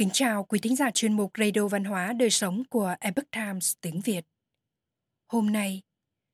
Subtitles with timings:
[0.00, 3.74] Kính chào quý thính giả chuyên mục Radio Văn hóa Đời Sống của Epoch Times
[3.80, 4.24] tiếng Việt.
[5.28, 5.82] Hôm nay,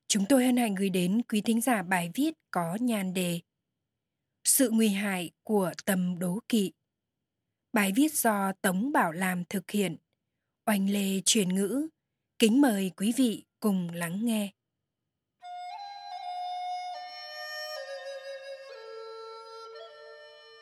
[0.07, 3.39] chúng tôi hân hạnh gửi đến quý thính giả bài viết có nhan đề
[4.43, 6.71] Sự nguy hại của tầm đố kỵ.
[7.73, 9.97] Bài viết do Tống Bảo Làm thực hiện,
[10.65, 11.87] oanh lê truyền ngữ.
[12.39, 14.51] Kính mời quý vị cùng lắng nghe.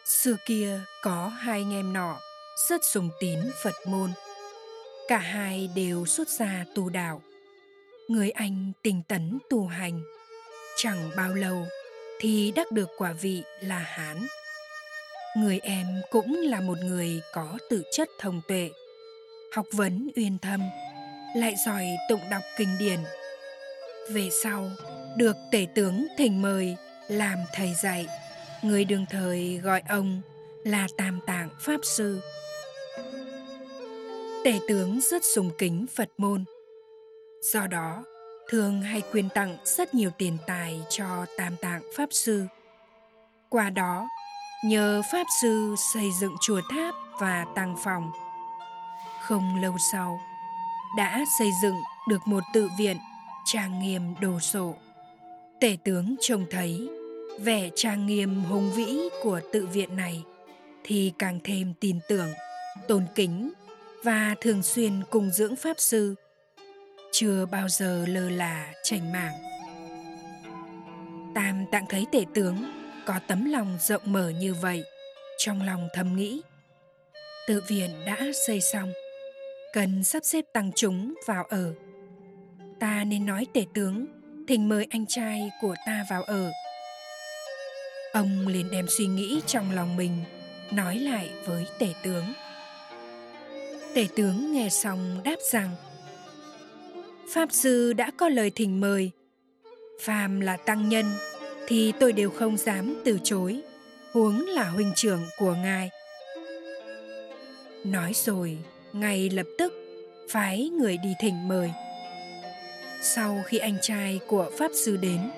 [0.06, 2.20] Xưa kia có hai anh em nọ
[2.56, 4.12] rất sùng tín Phật môn.
[5.08, 7.22] Cả hai đều xuất gia tu đạo.
[8.08, 10.02] Người anh tinh tấn tu hành.
[10.78, 11.66] Chẳng bao lâu
[12.20, 14.28] thì đắc được quả vị là Hán.
[15.38, 18.70] Người em cũng là một người có tự chất thông tuệ,
[19.54, 20.62] học vấn uyên thâm,
[21.36, 23.00] lại giỏi tụng đọc kinh điển.
[24.10, 24.72] Về sau,
[25.18, 26.76] được tể tướng thỉnh mời
[27.08, 28.08] làm thầy dạy,
[28.62, 30.22] người đương thời gọi ông
[30.64, 32.22] là Tam Tạng Pháp Sư.
[34.46, 36.44] Tể tướng rất sùng kính Phật môn.
[37.54, 38.04] Do đó,
[38.50, 42.44] thường hay quyên tặng rất nhiều tiền tài cho Tam Tạng Pháp Sư.
[43.50, 44.08] Qua đó,
[44.66, 48.12] nhờ Pháp Sư xây dựng chùa tháp và tăng phòng.
[49.22, 50.20] Không lâu sau,
[50.98, 51.78] đã xây dựng
[52.10, 52.98] được một tự viện
[53.46, 54.74] trang nghiêm đồ sộ.
[55.62, 56.90] Tể tướng trông thấy
[57.40, 60.24] vẻ trang nghiêm hùng vĩ của tự viện này
[60.84, 62.30] thì càng thêm tin tưởng,
[62.88, 63.52] tôn kính
[64.06, 66.16] và thường xuyên cùng dưỡng pháp sư.
[67.12, 69.34] Chưa bao giờ lơ là chảnh mảng.
[71.36, 72.64] Tam tạng thấy tể tướng
[73.06, 74.84] có tấm lòng rộng mở như vậy,
[75.38, 76.42] trong lòng thầm nghĩ,
[77.48, 78.18] tự viện đã
[78.48, 78.94] xây xong,
[79.74, 81.74] cần sắp xếp tăng chúng vào ở.
[82.80, 84.06] Ta nên nói tể tướng,
[84.48, 86.52] thỉnh mời anh trai của ta vào ở.
[88.14, 90.24] Ông liền đem suy nghĩ trong lòng mình,
[90.72, 92.34] nói lại với tể tướng.
[93.96, 95.70] Tể tướng nghe xong đáp rằng,
[97.34, 99.12] Pháp sư đã có lời thỉnh mời.
[100.02, 101.06] Phàm là tăng nhân,
[101.68, 103.62] Thì tôi đều không dám từ chối.
[104.12, 105.90] Huống là huynh trưởng của ngài.
[107.84, 108.58] Nói rồi,
[108.94, 109.74] ngay lập tức,
[110.30, 111.72] Phái người đi thỉnh mời.
[113.02, 115.32] Sau khi anh trai của Pháp sư đến,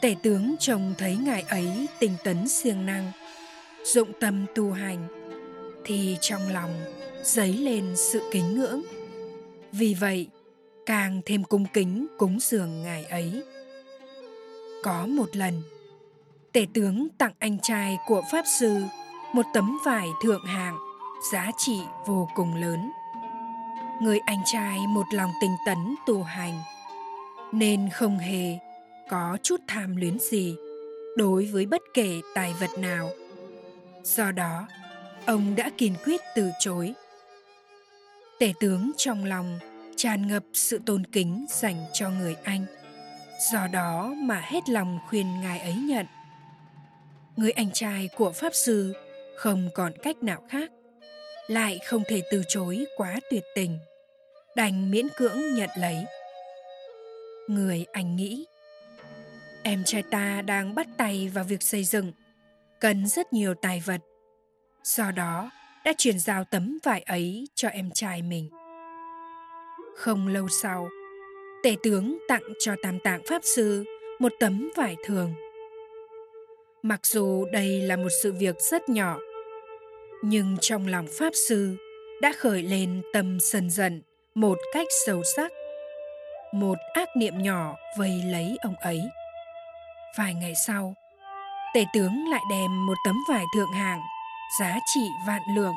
[0.00, 3.12] Tể tướng trông thấy ngài ấy tinh tấn siêng năng,
[3.84, 5.19] Dụng tâm tu hành.
[5.84, 6.70] Thì trong lòng
[7.22, 8.82] dấy lên sự kính ngưỡng.
[9.72, 10.28] Vì vậy,
[10.86, 13.42] càng thêm cung kính cúng dường ngài ấy.
[14.82, 15.62] Có một lần,
[16.52, 18.76] tể tướng tặng anh trai của pháp sư
[19.32, 20.78] một tấm vải thượng hạng,
[21.32, 22.90] giá trị vô cùng lớn.
[24.02, 26.60] Người anh trai một lòng tinh tấn tu hành,
[27.52, 28.58] nên không hề
[29.10, 30.56] có chút tham luyến gì
[31.16, 33.10] đối với bất kể tài vật nào.
[34.02, 34.68] Do đó
[35.26, 36.94] ông đã kiên quyết từ chối
[38.40, 39.58] Tể tướng trong lòng
[39.96, 42.66] tràn ngập sự tôn kính dành cho người anh.
[43.52, 46.06] Do đó mà hết lòng khuyên ngài ấy nhận.
[47.36, 48.94] Người anh trai của Pháp Sư
[49.36, 50.70] không còn cách nào khác,
[51.46, 53.78] lại không thể từ chối quá tuyệt tình,
[54.56, 55.96] đành miễn cưỡng nhận lấy.
[57.48, 58.46] Người anh nghĩ,
[59.62, 62.12] em trai ta đang bắt tay vào việc xây dựng,
[62.80, 64.00] cần rất nhiều tài vật.
[64.84, 65.50] Do đó,
[65.84, 68.50] đã truyền giao tấm vải ấy cho em trai mình.
[69.96, 70.88] Không lâu sau,
[71.62, 73.84] tể tướng tặng cho Tam Tạng Pháp Sư
[74.18, 75.34] một tấm vải thường.
[76.82, 79.18] Mặc dù đây là một sự việc rất nhỏ,
[80.22, 81.76] nhưng trong lòng Pháp Sư
[82.22, 84.02] đã khởi lên tâm sân giận
[84.34, 85.52] một cách sâu sắc.
[86.52, 89.00] Một ác niệm nhỏ vây lấy ông ấy.
[90.18, 90.94] Vài ngày sau,
[91.74, 94.00] tể tướng lại đem một tấm vải thượng hạng
[94.58, 95.74] giá trị vạn lượng,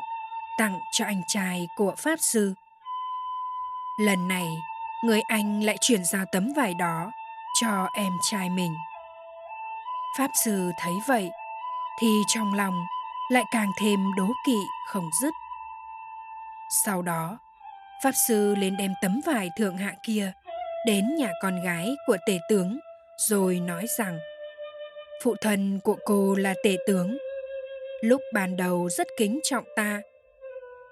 [0.58, 2.54] tặng cho anh trai của pháp sư.
[4.00, 4.46] Lần này,
[5.04, 7.10] người anh lại chuyển giao tấm vải đó
[7.60, 8.74] cho em trai mình.
[10.18, 11.30] Pháp sư thấy vậy,
[12.00, 12.86] thì trong lòng
[13.30, 14.58] lại càng thêm đố kỵ
[14.88, 15.34] không dứt.
[16.84, 17.38] Sau đó,
[18.02, 20.32] pháp sư lên đem tấm vải thượng hạ kia
[20.86, 22.78] đến nhà con gái của tể tướng
[23.16, 24.18] rồi nói rằng,
[25.22, 27.18] phụ thân của cô là tể tướng
[28.04, 30.00] lúc ban đầu rất kính trọng ta,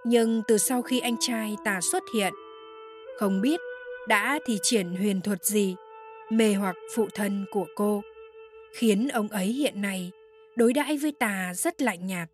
[0.05, 2.33] nhưng từ sau khi anh trai ta xuất hiện,
[3.19, 3.61] không biết
[4.09, 5.77] đã thì triển huyền thuật gì,
[6.31, 8.03] mê hoặc phụ thân của cô,
[8.75, 10.11] khiến ông ấy hiện nay
[10.57, 12.29] đối đãi với ta rất lạnh nhạt.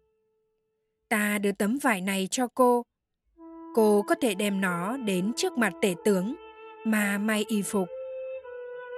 [1.09, 2.83] Ta đưa tấm vải này cho cô.
[3.75, 6.35] Cô có thể đem nó đến trước mặt tể tướng
[6.85, 7.89] mà may y phục.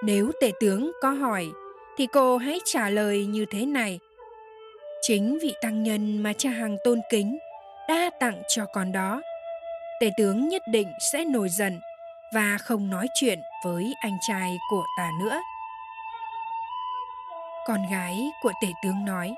[0.05, 1.49] Nếu tể tướng có hỏi,
[1.97, 3.99] thì cô hãy trả lời như thế này
[5.03, 7.39] chính vị tăng nhân mà cha hàng tôn kính
[7.89, 9.23] đã tặng cho con đó.
[10.01, 11.81] Tể tướng nhất định sẽ nổi giận
[12.35, 15.41] và không nói chuyện với anh trai của ta nữa.
[17.67, 19.35] Con gái của tể tướng nói,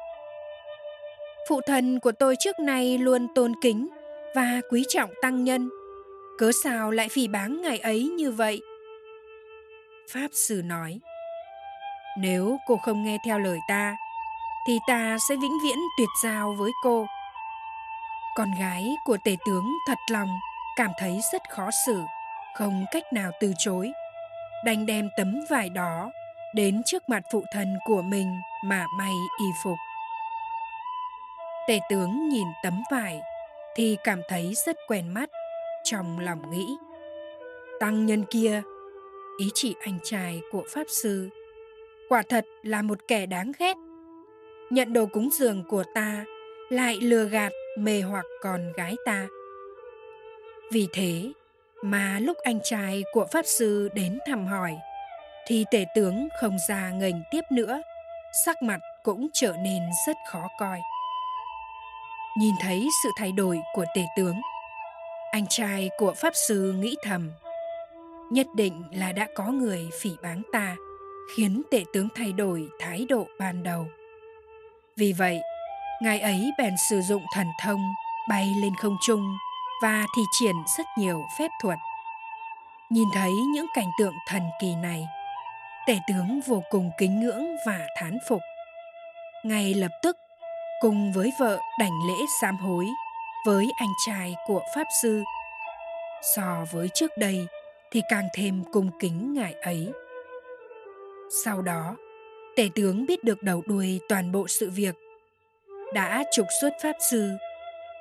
[1.48, 3.88] phụ thần của tôi trước nay luôn tôn kính
[4.34, 5.70] và quý trọng tăng nhân.
[6.38, 8.60] Cớ sao lại phỉ báng ngày ấy như vậy?
[10.10, 10.98] Pháp sư nói,
[12.18, 13.96] nếu cô không nghe theo lời ta
[14.66, 17.06] thì ta sẽ vĩnh viễn tuyệt giao với cô.
[18.34, 20.28] Con gái của tể tướng thật lòng,
[20.76, 22.00] cảm thấy rất khó xử,
[22.54, 23.92] không cách nào từ chối.
[24.64, 26.10] Đành đem tấm vải đó
[26.54, 29.78] đến trước mặt phụ thân của mình mà may y phục.
[31.68, 33.20] Tể tướng nhìn tấm vải
[33.76, 35.30] thì cảm thấy rất quen mắt,
[35.84, 36.76] trong lòng nghĩ,
[37.80, 38.62] tăng nhân kia,
[39.38, 41.28] ý chỉ anh trai của pháp sư,
[42.08, 43.76] quả thật là một kẻ đáng ghét
[44.72, 46.24] nhận đồ cúng dường của ta,
[46.70, 49.26] lại lừa gạt, mê hoặc con gái ta.
[50.72, 51.32] Vì thế
[51.82, 54.76] mà lúc anh trai của pháp sư đến thăm hỏi,
[55.46, 57.82] thì tể tướng không ra nghênh tiếp nữa,
[58.44, 60.80] sắc mặt cũng trở nên rất khó coi.
[62.38, 64.40] Nhìn thấy sự thay đổi của tể tướng,
[65.32, 67.30] anh trai của pháp sư nghĩ thầm,
[68.30, 70.76] nhất định là đã có người phỉ báng ta,
[71.36, 73.86] khiến tể tướng thay đổi thái độ ban đầu
[74.96, 75.40] vì vậy,
[76.02, 77.80] ngài ấy bèn sử dụng thần thông
[78.28, 79.36] bay lên không trung
[79.82, 81.78] và thi triển rất nhiều phép thuật.
[82.90, 85.06] Nhìn thấy những cảnh tượng thần kỳ này,
[85.86, 88.40] tể tướng vô cùng kính ngưỡng và thán phục.
[89.44, 90.16] Ngay lập tức,
[90.80, 92.86] cùng với vợ đảnh lễ sám hối
[93.46, 95.22] với anh trai của pháp sư,
[96.36, 97.46] so với trước đây
[97.90, 99.92] thì càng thêm cung kính ngài ấy.
[101.44, 101.96] Sau đó
[102.56, 104.94] tể tướng biết được đầu đuôi toàn bộ sự việc.
[105.94, 107.30] Đã trục xuất pháp sư,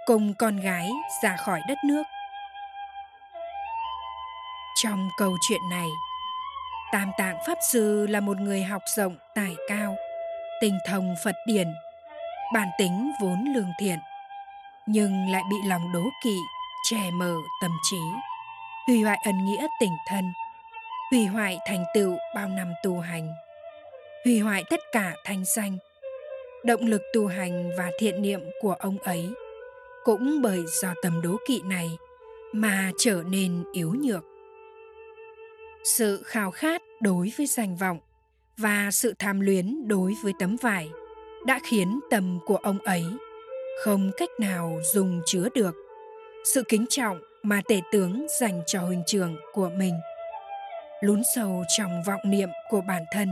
[0.06, 0.90] cùng con gái
[1.24, 2.04] ra khỏi đất nước.
[4.76, 5.88] Trong câu chuyện này,
[6.92, 9.96] tam tạng pháp sư là một người học rộng, tài cao
[10.62, 11.68] tình thông phật điển,
[12.54, 14.00] bản tính vốn lương thiện,
[14.88, 16.38] nhưng lại bị lòng đố kỵ,
[16.90, 18.02] che mờ tâm trí,
[18.88, 20.34] hủy hoại ân nghĩa tình thân,
[21.12, 23.34] hủy hoại thành tựu bao năm tu hành
[24.26, 25.78] hủy hoại tất cả thanh danh,
[26.64, 29.30] động lực tu hành và thiện niệm của ông ấy
[30.04, 31.90] cũng bởi do tầm đố kỵ này
[32.52, 34.24] mà trở nên yếu nhược.
[35.84, 38.00] Sự khao khát đối với danh vọng
[38.58, 40.90] và sự tham luyến đối với tấm vải
[41.46, 43.06] đã khiến tâm của ông ấy
[43.84, 45.76] không cách nào dùng chứa được
[46.44, 49.94] sự kính trọng mà tể tướng dành cho huynh trưởng của mình.
[51.02, 53.30] Lún sâu trong vọng niệm của bản thân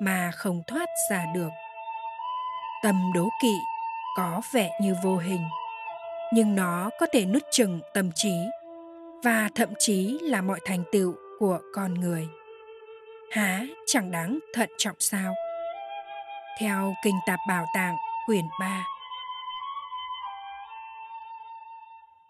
[0.00, 1.50] mà không thoát ra được.
[2.82, 3.54] Tâm đố kỵ
[4.16, 5.48] có vẻ như vô hình
[6.32, 8.34] nhưng nó có thể nứt chừng tâm trí
[9.24, 12.28] và thậm chí là mọi thành tựu của con người.
[13.30, 15.34] Há chẳng đáng thận trọng sao?
[16.60, 17.96] Theo kinh tạp bảo tàng
[18.26, 18.86] quyển 3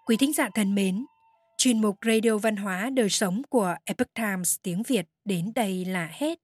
[0.06, 1.06] Quý thính giả thân mến,
[1.56, 6.08] chuyên mục Radio Văn hóa Đời Sống của Epoch Times tiếng Việt đến đây là
[6.12, 6.43] hết.